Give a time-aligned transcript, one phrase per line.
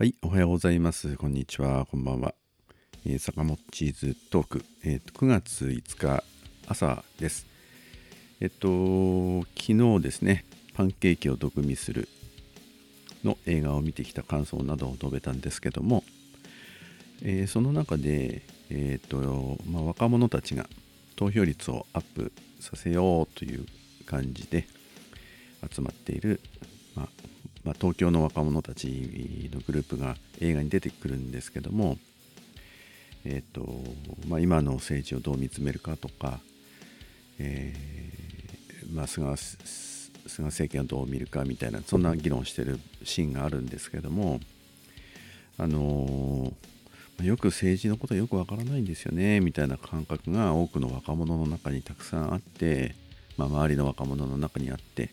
[0.00, 1.14] はい、おはようございます。
[1.18, 2.34] こんにちは、こんばんは。
[3.04, 6.24] えー、坂本チーズトーク、えーと9月5日
[6.66, 7.44] 朝です。
[8.40, 12.08] えっと、昨日ですね、パンケーキを毒味する
[13.24, 16.02] の映画を見てきた感想などを述べたんですけども、
[17.20, 20.66] えーその中で、えっとまあ、若者たちが
[21.16, 23.66] 投票率をアップさせようという
[24.06, 24.66] 感じで
[25.70, 26.40] 集まっている、
[26.94, 27.08] まあ
[27.64, 31.98] まあ、東京の若者たちのグループが映画に出てくるんですけども、
[33.24, 33.84] えーと
[34.28, 36.40] まあ、今の政治をどう見つめるかとか、
[37.38, 44.40] えーまあ、菅菅政権をどう見るかみたいなそんな議論してるシーンがあるんですけども、
[45.58, 46.52] あのー
[47.22, 52.94] よく政治のことはよくわからないんですよねみたいな感覚が多くの若者の中にたくさんあって、
[53.36, 55.10] まあ、周りの若者の中にあって、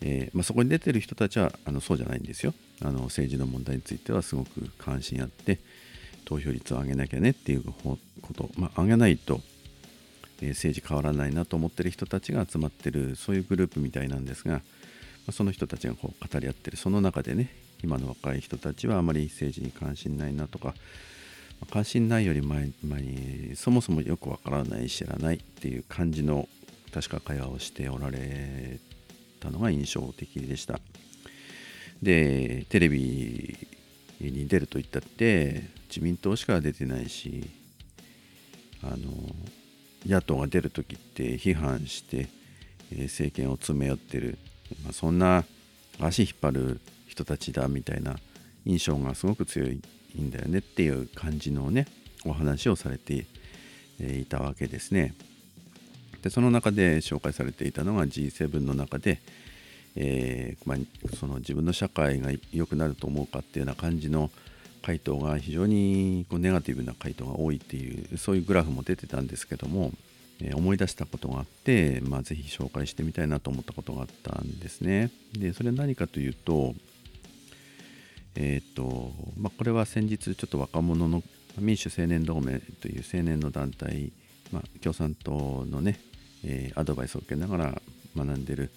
[0.00, 2.54] えーまあ、そこに出てる人たちはあのそうじゃないんですよ。
[2.82, 5.58] あの政治の問題についてはすごく関心あって
[6.24, 7.98] 投票率を上げなきゃねっていうこ
[8.34, 9.40] と、まあ、上げないと、
[10.40, 14.60] えー政治変わらないなと思ってる人たちが集まってるそういうグループみたいなんですが、ま
[15.28, 16.76] あ、その人たちがこう語り合ってる。
[16.76, 17.48] その中でね
[17.82, 20.74] 今の若い人たちはあまり政治に関心ないなとか、ま
[21.68, 26.48] あ関心ないより前前にそもそもよくわからない知らないっていう感じの
[26.92, 28.78] 確か会話をしておられ
[29.44, 30.80] たのが印象的でした。
[32.02, 33.56] でテレビ
[34.20, 37.48] に出ると言ったって自民党しか出てないし
[38.82, 38.96] あの
[40.06, 42.28] 野党が出る時って批判して、
[43.04, 44.38] 政権を詰め寄ってる、
[44.84, 45.44] まあ、そんな
[45.98, 48.16] 足引っ張る人たちだみたいな
[48.66, 49.80] 印象がすごく強い
[50.20, 51.86] んだよねっていう感じのね
[52.26, 53.26] お話をされて
[54.00, 55.14] いたわけですね。
[56.24, 59.20] でその中で紹介されていたのが G7 の中で、
[59.94, 64.30] えーまあ、その自分の社会が良くなると思うかっていうような感じの
[64.82, 69.92] 回答が非常にこうネガティブな回答が多いっていうそういうグラフも出てたんですけども、
[70.40, 75.10] えー思い出したことがあって、まあ、ぜひ紹介してみたいなと思ったことがあったんですね。
[75.32, 76.74] でそれは何かというと,、
[78.34, 81.22] えーとまあ、これは先日ちょっと若者の
[81.58, 84.10] 民主青年同盟という青年の団体、
[84.52, 86.00] まあ、共産党のね、
[86.44, 87.82] えーアドバイスを受けながら
[88.16, 88.70] 学んでる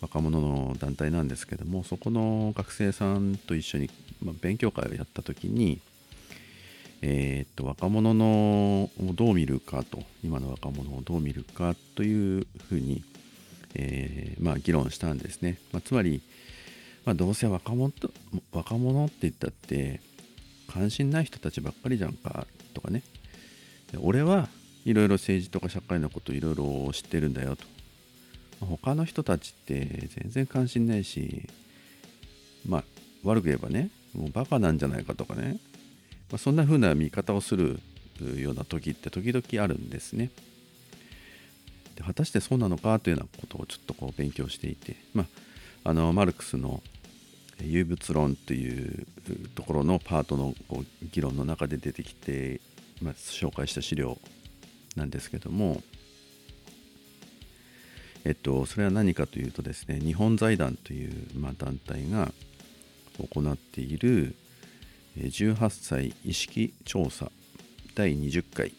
[0.00, 3.90] 若者の団体なんですけどもそこの学生さんと一緒に、
[4.22, 5.80] まあ、勉強会をやった時に、
[7.02, 13.02] えーっと若者のをどう見るかと今の若者をどう見るかというふうに、
[13.74, 16.22] えーまあ、議論したんですね、まあ、つまり、
[17.04, 18.10] ま、どうせ若者と
[18.52, 20.00] 若者って言ったって
[20.72, 23.02] 関心ない人たちばっかりじゃんかとかね。
[24.00, 24.48] 俺は
[24.84, 27.64] いろいろ政治とか社会のこといろいろ知ってるんだよと。
[28.66, 31.48] 他の人たちって全然関心ないし
[32.66, 32.84] まあ
[33.22, 35.58] 悪く言えばねもうバカなんじゃないかとかね、
[36.30, 37.78] まあ、そんな風な見方をする
[38.36, 40.30] ような時って時々あるんですね。
[41.94, 44.96] で果たしてそうなのかというようなことをちょっとこう勉強していて。
[45.14, 45.26] まあ
[45.84, 46.82] あのマルクスの
[47.62, 49.06] 有物論という
[49.54, 52.60] ところのパートのこう議論の中で出てきて、
[53.00, 54.18] まあ、紹介した資料
[54.98, 55.82] なんですけども
[58.24, 62.30] えっと、それは何かというとですね日本財団という、まあ、団体が
[63.32, 64.34] 行っている
[65.16, 67.30] 18歳意識調査
[67.94, 68.72] 第20回、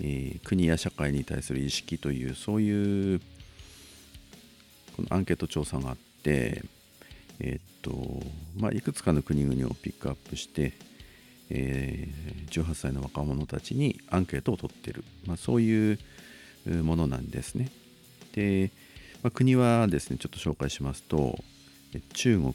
[0.00, 3.20] えー国や社会に対する意識というそういう
[4.96, 6.62] このアンケート調査があって、
[7.38, 7.92] えっと
[8.56, 10.72] まあ、いくつかの国々をピックアップして、
[11.50, 15.98] えー18歳の若者たちにアンケートを取ってる、まあ、そういう
[16.66, 17.70] ものなんですね。
[18.32, 18.72] で、
[19.22, 21.38] まあ、国はですねちょっと紹介しますと
[22.14, 22.54] 中国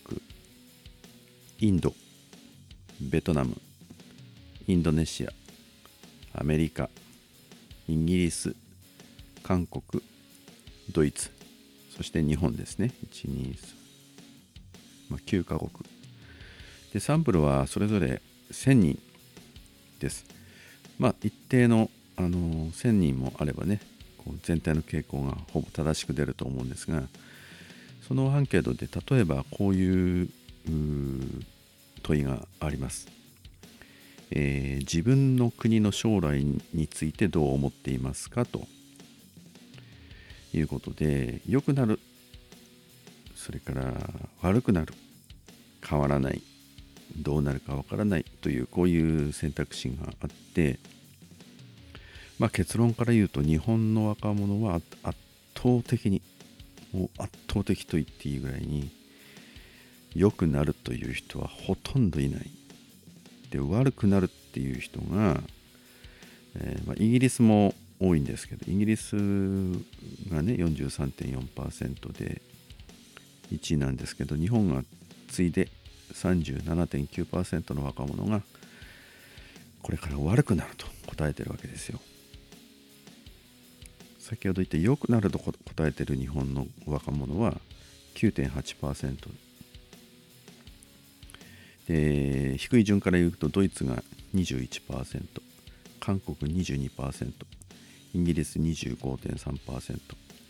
[1.60, 1.94] インド
[3.00, 3.56] ベトナム
[4.68, 5.32] インドネシア
[6.34, 6.90] アメリカ
[7.88, 8.56] イギリス
[9.44, 10.04] 韓国
[10.92, 11.30] ドイツ
[11.96, 12.92] そして日本ですね。
[13.14, 13.58] 123、
[15.10, 15.70] まあ、9カ国。
[16.94, 18.22] でサンプルはそれぞれ
[18.52, 19.00] 1000人
[20.00, 20.26] です。
[21.00, 23.82] まあ一定の、あのー1000人もあればね
[24.18, 27.04] こう全体の傾向がほぼ正しく出ると思うんですが
[28.08, 30.30] そのアンケートで例えばこういう
[32.04, 33.08] 問いがあります、
[34.32, 36.44] えー自分の国の将来
[36.74, 38.68] についてどう思っていますかと。
[40.54, 42.00] いうことで良くなる。
[43.36, 43.94] それから
[44.42, 44.94] 悪くなる。
[45.88, 46.42] 変わらない。
[47.18, 50.80] どうなるかわからないというこういう選択肢があって
[52.42, 55.16] まあ、結論から言うと日本の若者は圧
[55.56, 56.24] 倒的に
[56.92, 58.90] もう圧倒的と言っていいぐらいに
[60.16, 62.50] 良くなるという人はほとんどいない。
[63.52, 65.40] で悪くなるっていう人が、
[66.56, 72.42] えー、まあ、イギリスも多いんですけどイギリスがね43.4%で
[73.52, 74.84] 1位なんですけど日本が
[75.28, 75.70] 次いで
[76.14, 78.42] 37.9%の若者が
[79.82, 82.00] これから悪くなると答えてるわけですよ。
[84.20, 85.54] 先ほど言って良くなると答
[85.86, 87.60] えてる日本の若者は
[88.16, 89.30] 9.8%
[91.88, 94.02] で低い順から言うとドイツが
[94.34, 95.26] 21%
[96.00, 97.32] 韓国22%
[98.14, 100.00] イギリス25.3%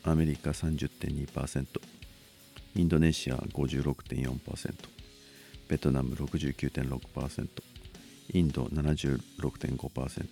[0.03, 1.65] アメリカ30.2%
[2.75, 5.00] インドネシア56.4%
[5.71, 7.47] ベトナム69.6%
[8.33, 10.27] インド76.5%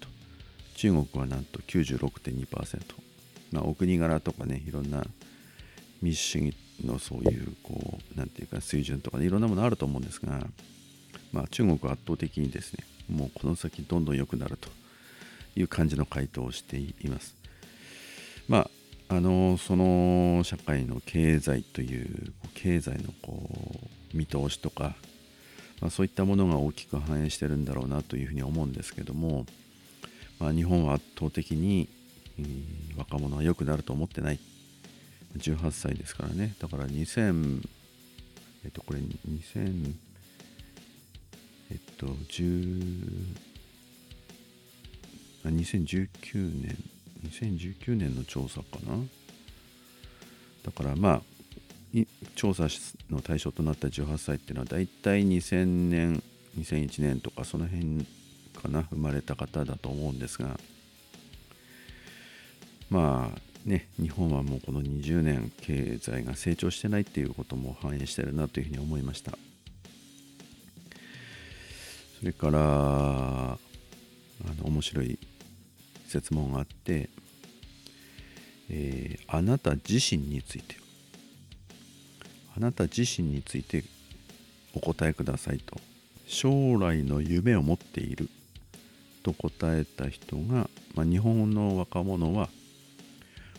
[0.75, 2.81] 中国はなんと96.2%
[3.53, 5.01] まあお国柄とかねいろんな
[6.01, 10.45] 民主主義のそういうこうなんていうか水準とか、ね、いろんなものあると思うんですが
[11.31, 14.67] まあ中国は圧倒的にですねもうこの先どんどん良くなると
[15.55, 17.33] いう感じの回答をしています。
[18.49, 18.57] ま
[19.07, 23.49] ああのその社会の経済という経済のこ
[24.13, 24.95] う見通しとか、
[25.81, 29.45] まあ、そういったものが大きく反映してるんだろうなというふうに思うんですけども、
[30.39, 31.87] まあ、日本は圧倒的に、
[32.97, 34.39] 若者は良くなると思ってない。
[35.37, 36.55] 18歳ですからね。
[36.59, 37.61] だから2000
[38.65, 39.93] えっとこれ2000
[41.71, 43.35] えっと10
[45.45, 46.77] 2019年
[47.25, 48.97] 2019年の調査かな。
[50.63, 51.21] だからまあ
[52.35, 52.67] 調査
[53.09, 56.23] の対象となった18歳っていうのは大体2000年
[56.57, 58.05] 2001年とかその辺
[58.61, 60.59] かな生まれた方だと思うんですが
[62.89, 69.37] まあね日本はもうこの20年経済が成長してないっていうことも反映してるなというふうに思いました。
[72.19, 73.57] それからあ
[74.59, 75.17] の面白い
[76.09, 77.09] 質問があって、
[78.69, 80.75] えー、あなた自身について
[82.59, 83.83] あなた自身について
[84.73, 85.77] お答えくださいと。
[86.27, 88.29] 将来の夢を持っている。
[89.23, 92.49] と答えた人が、まあ、日本の若者は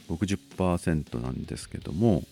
[0.08, 2.24] 60%なんですけども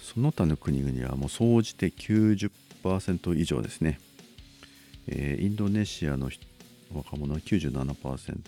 [0.00, 4.00] その他の国々はもう総じて90%以上ですね、
[5.06, 6.30] えー、インドネシアの
[6.94, 8.38] 若者は97%、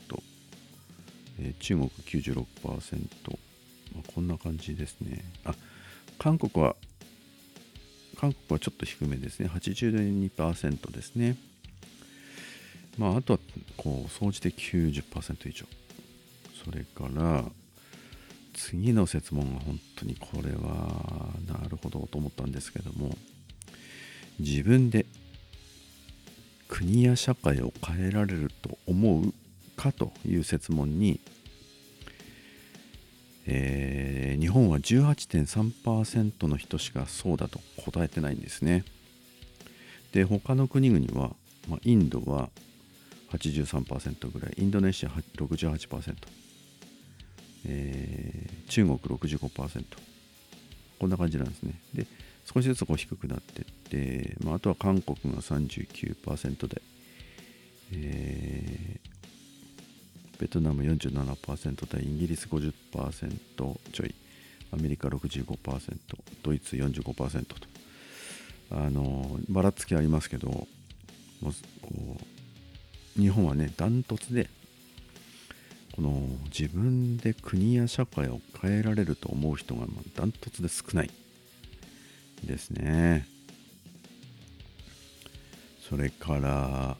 [1.40, 2.44] えー、中国96%、
[3.94, 5.24] まあ、こんな感じですね。
[5.44, 5.54] あ
[6.18, 6.76] 韓国は
[8.18, 9.48] 韓国はちょっと低めですね。
[9.48, 11.36] 82%ですね。
[12.98, 13.38] まああとは
[13.76, 15.66] こう総じて90%以上。
[16.64, 17.44] それから
[18.54, 23.16] 次の設問が本当にこれはなるほどと思ったんですけども
[24.40, 25.06] 自分で
[26.66, 29.32] 国や社会を変えられると思う
[29.76, 31.20] かという設問に、
[33.46, 38.84] えー、日本は18.3%の人しかそうだと答えてないんですね。
[40.12, 41.34] で他の国々は、
[41.68, 42.48] まあ、インドは
[43.32, 46.14] 83%ぐらいインドネシア68%
[47.68, 49.84] えー、中国65%
[50.98, 51.74] こんな感じなんですね。
[51.94, 52.06] で
[52.44, 56.80] 少しずつこう低くなっていって、まあ、あとは韓国が39%で、
[57.92, 62.72] えー、ベトナム47%でイギリス50%
[63.92, 64.14] ちょい。
[64.72, 65.96] アメリカ65%
[66.42, 67.56] ドイツ45%と
[68.70, 70.66] あのばらつきありますけども
[71.42, 72.16] うこ
[73.18, 74.48] う日本はねダントツで
[75.94, 81.10] この自分で国や社会を変えられると思う人がダントツで少ない
[82.44, 83.26] ですね。
[85.88, 86.96] それから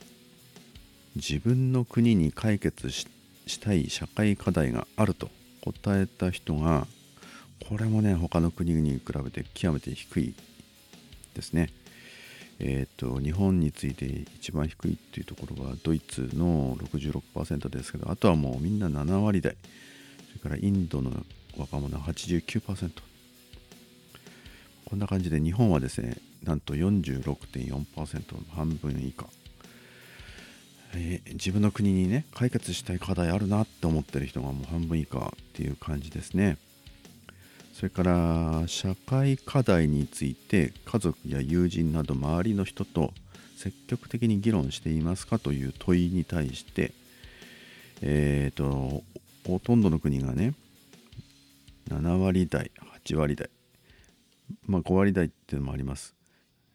[1.16, 3.06] 自分の国に解決し
[3.60, 5.28] たい社会課題があると
[5.62, 6.86] 答えた人が
[7.68, 10.34] これもね他の国に比べて極めて低い
[11.34, 11.70] ですね。
[12.58, 19.56] えーと、日本について一番低いっていうところはドイツの66%ですけどあとはもうみんな7割台。
[20.28, 21.24] それからインドの
[21.56, 22.90] 若者89%
[24.84, 28.22] こんな感じで日本はですねなんと46.4%
[28.54, 29.26] 半分以下、
[30.94, 36.58] えー、自分の国にね解決したい課題あるなって思ってる人がもう半分以下っていう感じですね。
[37.76, 43.12] それから社会課題について家族や友人など周りの人と
[43.58, 46.92] 積極的に議論していますかという問いに対して、
[48.00, 49.02] えーと、
[49.46, 50.54] ほとんどの国がね
[51.90, 52.70] 7割台
[53.04, 53.50] 8割台
[54.64, 56.14] まあ5割台っていうのもあります、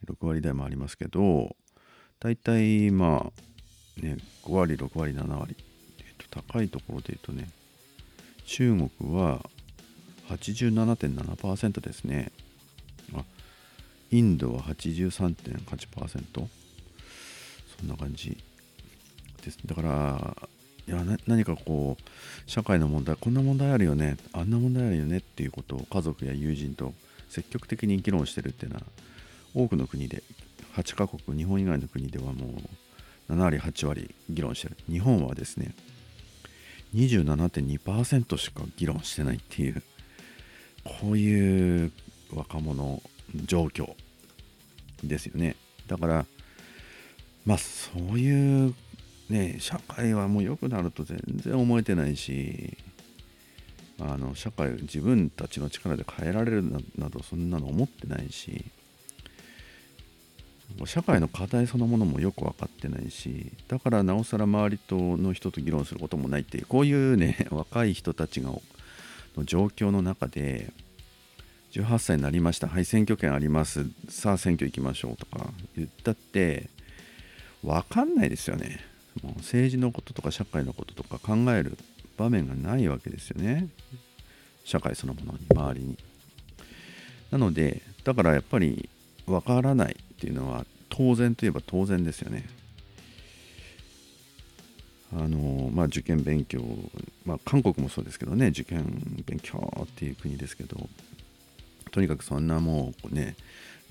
[0.06, 1.56] 6割台もありますけど
[2.20, 5.56] 大体まあね5割6割7割、
[5.98, 7.50] えっと、高いところで言うとね
[8.46, 9.44] 中国は
[10.38, 12.32] 87.7%ですね。
[13.14, 13.24] あ
[14.12, 16.48] インドは83.8%
[17.80, 18.38] そんな感じ
[19.44, 19.60] です。
[19.66, 20.48] だから
[20.88, 24.18] いや何かこう社会の問題こんな問題あるよね。
[24.34, 25.18] あんな問題あるよね。
[25.18, 26.94] っていうことを家族や友人と
[27.30, 28.84] 積極的に議論してるっていうのは
[29.54, 30.24] 多くの国で
[30.76, 32.62] 8カ国日本以外の国ではも
[33.30, 34.78] う7割8割議論してる。
[34.90, 35.74] 日本はですね
[36.96, 39.82] 27.2%しか議論してないっていう。
[40.84, 41.92] こういう
[42.34, 43.02] 若者
[43.46, 43.94] 状況
[45.04, 45.56] ですよね。
[45.88, 46.26] だから
[47.46, 48.74] まあそういう
[49.30, 52.78] ね社会はもう良くなると全然思えてないし
[54.00, 56.64] あの社会を自分たちの力で変えられる
[56.98, 58.66] などそんなの思ってないし
[60.86, 68.52] 社会の課題そのものもよく分かってないしだからなおさら周りとの人と議論することもないっていうこういうね若い人たちが
[69.38, 70.72] の状況の中で
[71.72, 72.68] 18歳になりました。
[72.68, 73.86] はい選挙権あります。
[74.10, 75.48] さあ選挙行きましょうとか。
[75.76, 76.70] 言ったって
[77.64, 78.80] 分かんないですよね。
[79.24, 81.78] もう政治のこととか社会のこととか考える
[82.18, 83.70] 場面がないわけですよね。
[84.64, 85.98] 社会そのものに周りに。
[87.32, 88.90] なのでだからやっぱり
[89.26, 92.48] 分からないっていうのは当然といえば当然ですよね。
[95.14, 96.62] あのまあ受験勉強
[97.26, 100.78] まあ韓国もそうですけどね受験勉強っていう国ですけど
[101.92, 103.36] とにかくそんなもうね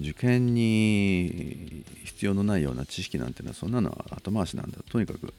[0.01, 4.79] 受験に必要のないような知識なんていうのはそんなのは後回しなんだ。
[4.91, 5.35] とにかく、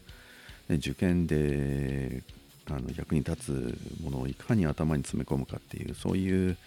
[0.69, 2.21] ね、受験で
[2.69, 6.57] あの役に立つものをいかに頭に詰め込むかっていうそういう、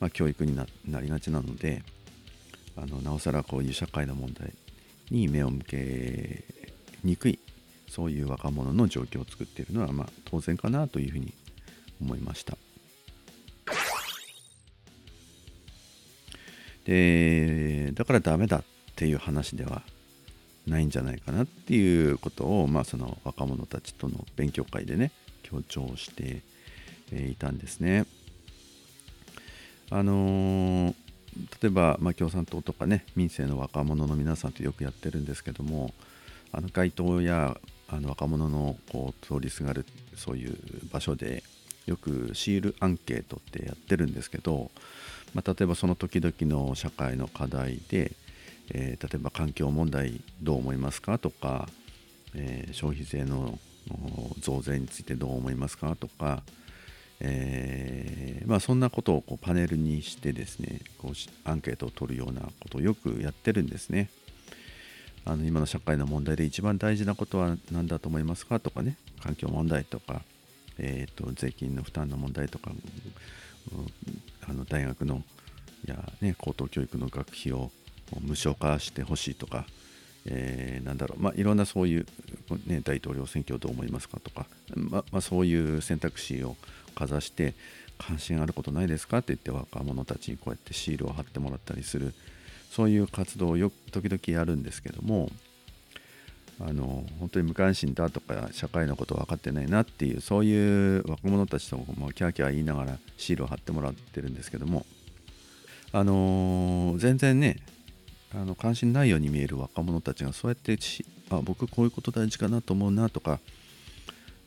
[0.00, 0.66] まあ、教育にな
[1.00, 1.82] りがちなので
[2.76, 4.52] あのなおさらこういう社会の問題
[5.10, 6.44] に目を向け
[7.02, 7.38] にくい。
[7.90, 11.34] そういう若者の状況を作っているのは、まあ、当然かなというふうに
[12.00, 12.56] 思いました。
[16.84, 18.64] でだからダメだっ
[18.96, 19.82] ていう話では
[20.66, 25.10] ないんじゃないかなっていうことを、まあ、その若者たちとの勉強会でね
[25.42, 26.42] 強調して
[27.12, 28.06] いたんですね。
[29.90, 30.94] あのー、
[31.60, 35.92] 例えば、まあ、共産党とかね民生の若者の皆さんとよくやってるんですけども
[36.52, 37.56] あの街頭や
[37.90, 39.84] あの若者のこう通りすがる
[40.16, 40.56] そういう
[40.92, 41.42] 場所で
[41.86, 44.70] よくシールアンケートってやってるんですけど
[45.32, 48.10] まあ、例えばその時々の社会の課題で、
[48.70, 51.18] えー、例えば環境問題どう思いますか？
[51.18, 51.68] とか、
[52.34, 53.56] えー、消費税の
[54.40, 55.94] 増税についてどう思いますか？
[55.94, 56.42] とか、
[57.20, 64.10] えー、まあ、そんなことをこうパネルにしてですねこうアンケートを取るようなことをよくやってるんですね。
[65.24, 68.96] あの今の社会の問題で一番大事なことは何だと思いますかとかね。
[69.22, 70.22] 環境問題とか、
[70.78, 72.72] えーと税金の負担の問題とか
[74.48, 75.22] あの大学の
[75.86, 77.70] や、ね、高等教育の学費を
[78.20, 79.66] 無償化してほしいとか、
[80.26, 82.06] えー、なんだろう、まあ、いろんなそういう、
[82.66, 86.56] ね、大統領選挙どう思いますかとか、ままあ、そういう選択肢を
[86.94, 87.54] かざして
[87.98, 92.14] 関心あることないですかって言って若者たちにこうやってシールを貼ってもらったりする。
[92.70, 95.28] そういう活動をよく時々やるんですけども
[96.60, 104.86] あの本当に無関心だとか社会のこと分かってないなっていうそういう若者たちともキャーキャー言いながらシールを貼ってもらってるんですけども
[105.92, 107.56] あの、全然ね
[108.32, 110.78] あの関心ないように見える若者たちがそうやって
[111.30, 113.40] あ僕こういうこと大事かなと思うなとか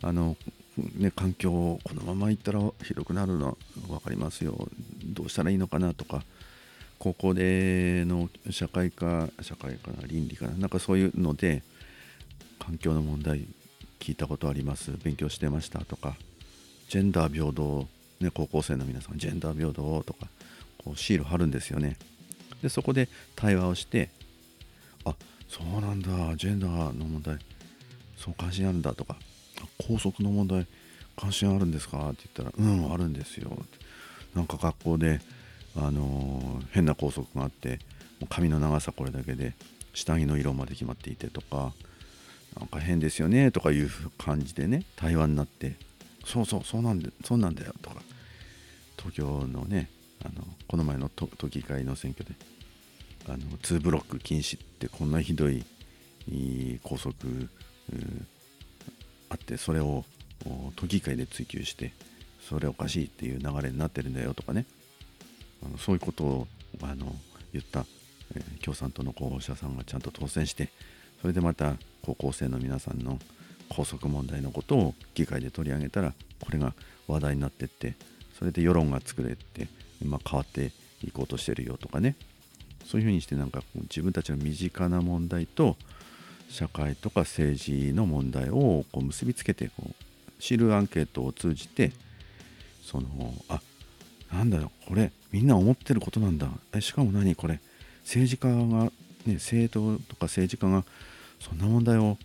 [0.02, 0.38] あの
[0.78, 4.70] ね環境をこのままいったらひどくなるの分かりますよ
[5.06, 6.24] どうしたらいいのかなとか
[7.04, 11.62] 高校での社会科社会科倫理かななんかそういうので
[12.60, 13.46] 環境の問題
[14.00, 14.94] 聞いたことあります。
[15.04, 16.16] 勉強してましたとか
[16.88, 17.90] ジェンダー平等、
[18.22, 20.28] ね、高校生の皆さんジェンダー平等とか
[20.78, 21.98] こうシール貼るんですよね。
[22.62, 24.10] でそこで対話をして
[25.04, 25.14] あ
[25.50, 27.38] そうなんだジェンダーの問題
[28.16, 29.18] そう関心あるんだとか
[29.86, 30.68] 校則の問題
[31.18, 32.12] 関心あるんですか？
[32.12, 33.52] って言ったらうんあるんですよ。
[34.34, 35.20] なんか学校で
[35.76, 37.80] あのー、変な校則があって
[38.20, 39.54] もう髪の長さこれだけで
[39.94, 41.74] 下着の色まで決まっていてとか
[42.60, 45.76] なんか変ですよねとかいう感じでね対話になって
[46.26, 47.98] そうそうそうなんでそうなんだよとか
[48.98, 49.90] 東京のね
[50.24, 52.36] あのこの前の都議会の選挙で
[53.28, 55.66] あの2ブロック禁止ってこんなひどい
[56.84, 57.14] 拘束
[59.30, 60.06] あってそれを
[60.76, 61.94] 都議会で追及して
[62.48, 64.66] それおかしいっていう流れになってるんだよとかね。
[65.74, 66.48] のそういうことを
[66.82, 67.14] あの
[67.52, 67.86] 言った
[68.36, 70.70] えー、共産党の候補者さんがちゃんと当選して
[71.22, 71.76] それでまた
[72.06, 73.20] 高校生の皆さんの
[73.70, 76.74] 校則問題のことを議会で取り上げたらこれが
[77.08, 77.96] 話題になってって
[78.38, 79.68] それで世論が作れて、
[80.04, 80.72] ま、変わって
[81.04, 82.16] いこうとしてるよとかね。
[82.86, 85.78] そういうふうにしてなんか自分たちの身近な問題と
[86.50, 91.94] 社会とか政治の問題をこう結びつけてこう知るアンケートを通じて
[92.84, 93.08] その
[93.48, 93.62] あ
[94.34, 96.48] なんだよこれみんな思ってることなんだ。
[96.74, 97.36] えしかも何？
[97.36, 97.60] これ
[98.04, 98.86] 政治家が、
[99.26, 100.86] ね、政党とか政治家が
[101.42, 102.18] そんな問題を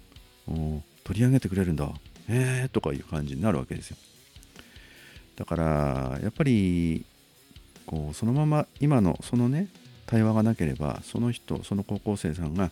[1.02, 1.90] 取り上げてくれるんだ。
[2.28, 3.96] えーとかいう感じになるわけですよ。
[5.36, 7.06] だからやっぱり
[7.86, 9.68] こうそのまま今のそのね
[10.04, 12.70] 対話がなければその人その高校生さんが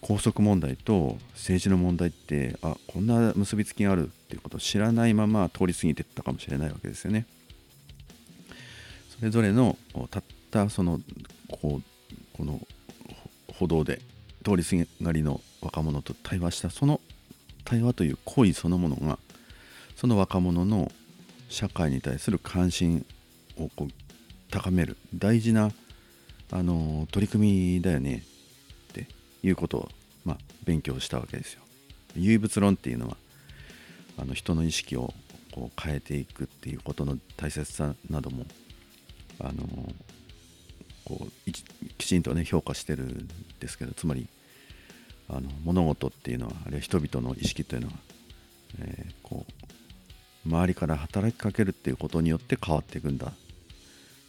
[0.00, 7.26] 校則問題と政治の問題ってあこんな結びつきがあるっていうことを知らないまま通り過ぎてったかもしれないわけですよね。
[9.22, 9.78] それぞれの
[10.10, 11.00] たったその
[11.48, 12.58] こうこの
[13.56, 14.00] 歩道で
[14.44, 17.00] 通りすがりの若者と対話したその
[17.64, 19.20] 対話という行為そのものが
[19.94, 20.90] その若者の
[21.50, 23.06] 社会に対する関心
[23.56, 23.88] をこう
[24.50, 25.70] 高める大事な
[26.50, 28.24] あの取り組みだよね
[28.90, 29.06] って
[29.44, 29.88] いうことを、
[30.24, 31.62] まあ、勉強したわけですよ。
[32.16, 33.16] 唯物論っていうのは
[34.18, 35.14] あの人の意識を
[35.52, 38.46] こう変えていくっていうことの大切さなども
[39.40, 39.52] あの
[41.04, 41.50] こう
[41.98, 43.28] きちんとね評価してるん
[43.60, 44.28] ですけどつまり
[45.28, 47.92] あの物事っていうのはあるいは人々の意識というのは、
[48.80, 53.32] えー、こう周りから働きかけるっていうことによって変わっていくんだ。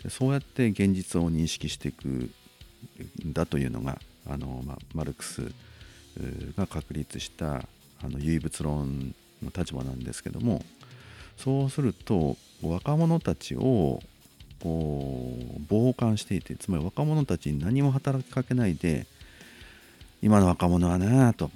[0.04, 2.32] でそうやって現実を認識していくん
[3.34, 5.52] だというのがあの、まあ、マルクス
[6.58, 7.56] が確立した
[8.02, 10.64] あの唯物論の立場なんですけども
[11.38, 14.02] そうすると若者たちを
[14.64, 19.06] こう傍観していてつまり若者たちに何も働きかけないで
[20.22, 21.52] 今の若者はなと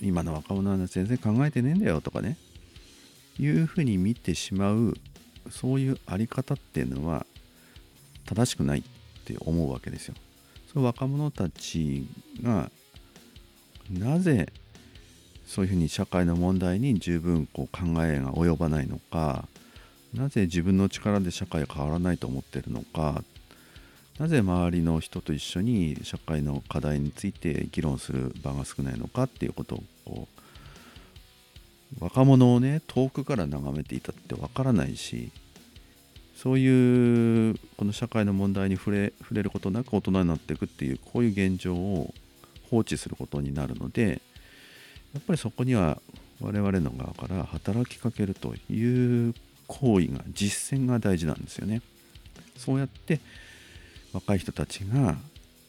[0.00, 2.36] 今の若者は全然考えてねえんだよとかね
[3.40, 4.94] いうふうに見てしまう
[5.50, 7.26] そういうあり方っていうのは
[8.24, 8.82] 正しくないっ
[9.24, 10.14] て思うわけですよ。
[10.72, 12.06] その若者たち
[12.42, 12.70] が
[13.90, 14.52] なぜ
[15.46, 19.48] そういうふうに社会の問題に十分こう考えが及ばないのか
[20.14, 23.22] なぜ自分の力で社会変わらないと思ってるのか。
[24.18, 30.26] なぜ周りの人と一緒に社会の課題について議論する場が少ないのかっていうことを
[32.00, 35.30] 若者をね遠くから眺めていたってわからないし
[36.36, 42.12] そういうこの社会の問題に触れ触れることなく大人になっていくっていうこういう現状を
[42.70, 44.20] 放置することになるので
[45.14, 46.00] やっぱりそこには
[46.40, 49.34] 我々の側から働きかけるという
[49.68, 51.82] 行為が実践が大事なんですよね。
[52.56, 53.20] そうやって
[54.12, 55.16] 若い人たちが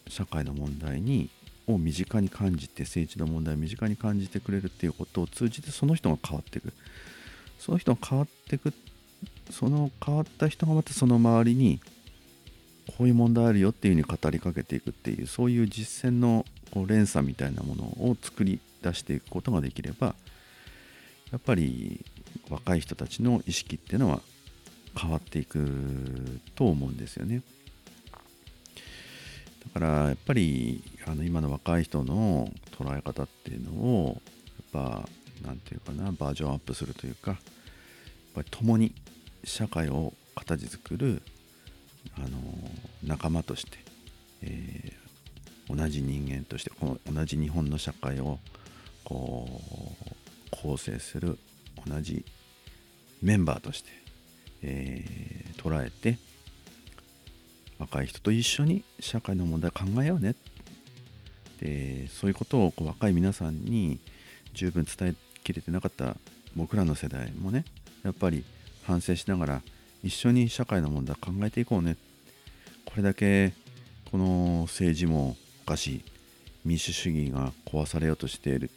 [0.07, 1.29] 社会の問題に
[1.67, 6.73] を身近に感じて政治の問題を身近に感じてくれるっていうことを通じてその人が変わっていく
[7.59, 8.73] その人が変わっていく
[9.51, 11.79] その変わった人がまたその周りに
[12.97, 20.15] こういう問題あるよっていうふうに語りかけていくっていうそういう実践のこう連鎖みたいなものを作り出していくことができれば
[21.31, 22.03] やっぱり
[22.49, 24.21] 若い人たちの意識っていうのは
[24.97, 27.41] 変わっていくと思うんですよね。
[29.73, 34.21] だからやっぱりあの今の若い人の捉え方っていうのを
[34.73, 35.09] やっぱ
[35.45, 37.39] 何て言うかなバージョンアップするというかやっ
[38.35, 38.93] ぱり共に
[39.43, 41.21] 社会を形作る
[42.17, 42.27] あの
[43.03, 43.77] 仲間として、
[44.41, 48.39] えー、同じ人間としてこの同じ日本の社会を
[49.03, 51.37] こう構成する
[51.85, 52.25] 同じ
[53.21, 53.89] メンバーとして、
[54.63, 56.17] えー、捉えて
[57.77, 60.35] 若い人と一緒に社会の問題考えようね。
[61.61, 63.99] でそういうことをこう若い皆さんに
[64.53, 66.15] 十分伝えきれてなかった
[66.55, 67.65] 僕らの世代もね
[68.03, 68.45] やっぱり
[68.85, 69.61] 反省しながら
[70.03, 71.97] 一緒に社会の問題考えていこうね。
[72.85, 73.53] これだけ
[74.09, 76.03] この政治もおかしい。
[76.65, 78.69] 民主主義が壊されようとしている。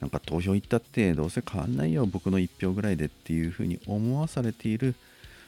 [0.00, 4.94] なんか投票行ったってどうせ変わんないよ僕の1票ぐらいでっていうふうに思わされている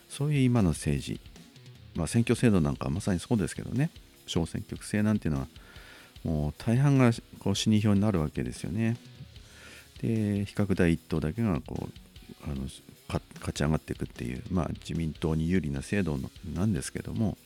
[0.09, 1.21] そういう今の政治。
[1.95, 3.91] まあ選挙制度なんかまさにそうですけどね。
[4.27, 5.47] 小選挙区制なんていうのは
[6.25, 8.97] もう大半がこう死に票になるわけですよね。
[10.01, 12.63] で比較第1党だけがこうあの
[13.09, 16.19] 勝ち上がっていくっていう、まあ、自民党に有利な制度
[16.55, 17.39] なんですけども、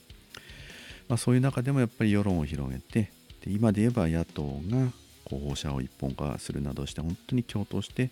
[1.09, 3.11] まあ、そういう中でもやっぱり世論を広げて
[3.45, 4.89] で今で言えば野党が
[5.33, 8.11] 候補者を一本化するなどして本当に共闘して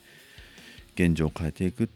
[0.94, 1.88] 現状を変えていくっ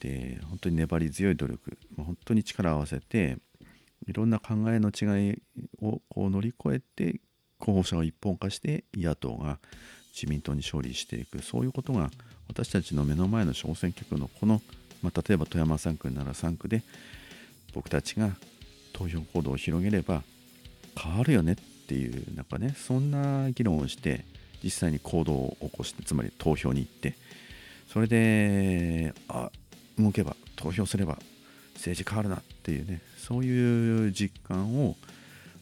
[0.00, 3.38] て本当に粘り強い努力、ま、本当に力を合わせて
[4.06, 5.42] いろんな考えの違い
[5.80, 7.20] をこう乗り越えて
[7.58, 9.58] 候補者を一本化して野党が
[10.14, 11.42] 自民党に勝利していく。
[11.42, 12.10] そういうことが
[12.46, 14.60] 私たちの目の前の小選挙区のこの、
[15.02, 16.82] まあ、例えば富山3区なら3区で
[17.72, 18.30] 僕たちが
[18.92, 20.22] 投票行動を広げれば
[20.96, 24.24] 変わるよねっていうなんかねそんな議論をして
[24.64, 27.14] 実際に行動を起こしてつまり投票に行って
[27.92, 29.50] それであ
[29.98, 31.18] 動けば投票すれば
[31.74, 34.96] 政治変わるなっていうねそういう実感を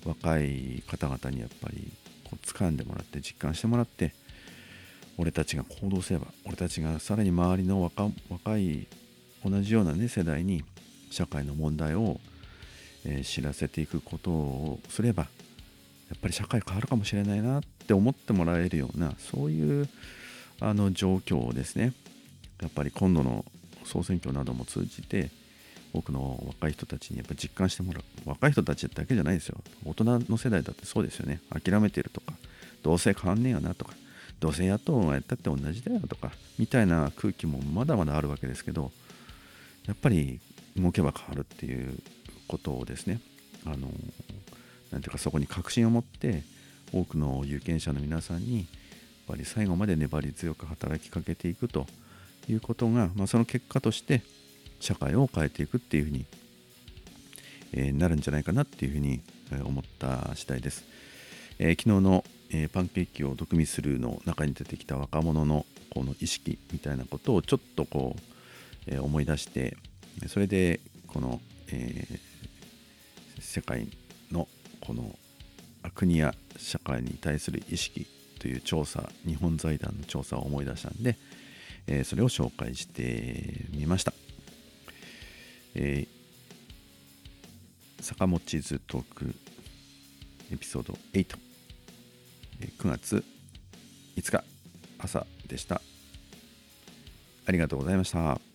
[0.06, 1.92] 若い方々にやっぱり
[2.24, 4.14] こう掴んでもらって実感してもらって
[5.18, 8.86] 俺たちが行動すれば俺たちがさらに周りの若い
[9.44, 10.64] 同じようなね世代に
[11.10, 12.20] 社会の問題を、
[13.04, 15.26] えー、知らせていくことをすれば
[16.12, 19.88] やっぱり社会変わるかもしれないなって思ってもらえるようなそういう
[20.60, 21.94] あの状況をですね。
[22.60, 23.44] やっぱり今度の
[23.84, 25.30] 総選挙なども通じて
[25.92, 29.58] 多くの若い人たちにやっぱ実感してもらう若い人たちだけじゃないですよ。
[29.84, 31.40] 大人の世代だってそうですよね。
[31.50, 32.34] 諦めてるとか
[32.82, 33.94] どうせ変わんねえよなとか
[34.38, 38.92] どうせ野党がやったって同じだよとかみたいな空気もまだまだあるわけですけど
[39.86, 40.40] やっぱり
[40.76, 41.98] 動けば変わるっていう
[42.48, 43.20] ことをですね。
[43.64, 43.88] あの
[44.92, 46.42] なんていうかそこに確信を持って
[46.92, 48.66] 多くの有権者の皆さんにやっ
[49.28, 51.86] ぱり最後まで粘り強く働きかけていくと
[52.48, 54.22] いうことが、まあ、その結果として
[54.80, 56.26] 社会を変えていくっていうふうに、
[57.72, 59.22] え、なるんじゃないかなっていうふうに
[59.64, 60.84] 思った次第です。
[61.58, 68.20] え、昨日の、え、パンケーキを毒味するの中に出てきた若者のこの意識みたいなことをちょっとこう、
[68.88, 69.76] え思い出して
[70.26, 72.04] それでこの、え
[73.40, 73.86] 世界の
[74.84, 75.16] この
[75.94, 78.06] 国や社会に対する意識
[78.38, 81.16] という調査日本財団の調査を思い出したんで、
[81.86, 84.12] えそれを紹介してみました。
[85.74, 89.34] えー、坂本地図トーク
[90.52, 91.26] エピソード8、
[92.60, 93.24] えー、9月
[94.16, 94.44] 5日
[94.98, 95.80] 朝でした。
[97.46, 98.51] ありがとうございました。